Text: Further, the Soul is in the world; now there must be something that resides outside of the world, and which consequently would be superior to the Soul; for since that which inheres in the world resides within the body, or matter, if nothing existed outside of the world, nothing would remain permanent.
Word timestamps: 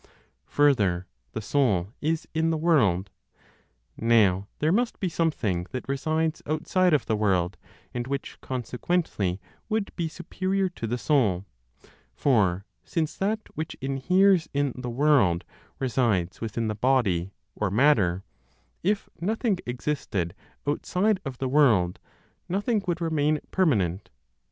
Further, 0.47 1.05
the 1.33 1.41
Soul 1.43 1.93
is 2.01 2.27
in 2.33 2.49
the 2.49 2.57
world; 2.57 3.11
now 3.97 4.47
there 4.57 4.71
must 4.71 4.99
be 4.99 5.09
something 5.09 5.67
that 5.69 5.87
resides 5.87 6.41
outside 6.47 6.91
of 6.91 7.05
the 7.05 7.15
world, 7.15 7.55
and 7.93 8.07
which 8.07 8.41
consequently 8.41 9.39
would 9.69 9.95
be 9.95 10.07
superior 10.07 10.69
to 10.69 10.87
the 10.87 10.97
Soul; 10.97 11.45
for 12.15 12.65
since 12.83 13.15
that 13.17 13.41
which 13.53 13.75
inheres 13.79 14.49
in 14.55 14.73
the 14.75 14.89
world 14.89 15.45
resides 15.77 16.41
within 16.41 16.67
the 16.67 16.73
body, 16.73 17.31
or 17.55 17.69
matter, 17.69 18.23
if 18.81 19.07
nothing 19.19 19.59
existed 19.67 20.33
outside 20.67 21.19
of 21.23 21.37
the 21.37 21.47
world, 21.47 21.99
nothing 22.49 22.83
would 22.87 23.01
remain 23.01 23.39
permanent. 23.51 24.09